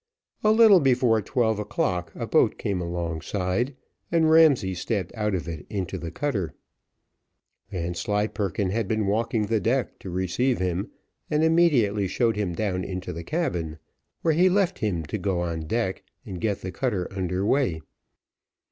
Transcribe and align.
A 0.43 0.49
little 0.51 0.79
before 0.79 1.21
twelve 1.21 1.59
o'clock 1.59 2.11
a 2.15 2.25
boat 2.25 2.57
came 2.57 2.81
alongside, 2.81 3.75
and 4.11 4.31
Ramsay 4.31 4.73
stepped 4.73 5.13
out 5.13 5.35
of 5.35 5.47
it 5.47 5.67
into 5.69 5.99
the 5.99 6.09
cutter. 6.09 6.55
Vanslyperken 7.69 8.71
had 8.71 8.87
been 8.87 9.05
walking 9.05 9.43
the 9.45 9.59
deck 9.59 9.99
to 9.99 10.09
receive 10.09 10.57
him, 10.57 10.89
and 11.29 11.43
immediately 11.43 12.07
showed 12.07 12.35
him 12.35 12.53
down 12.53 12.83
into 12.83 13.13
the 13.13 13.23
cabin, 13.23 13.77
where 14.23 14.33
he 14.33 14.49
left 14.49 14.79
him 14.79 15.03
to 15.03 15.19
go 15.19 15.41
on 15.41 15.67
deck, 15.67 16.01
and 16.25 16.41
get 16.41 16.61
the 16.61 16.71
cutter 16.71 17.07
under 17.11 17.45
way. 17.45 17.79